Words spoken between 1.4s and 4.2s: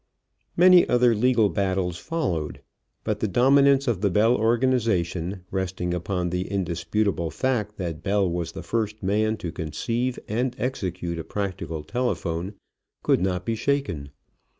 battles followed, but the dominance of the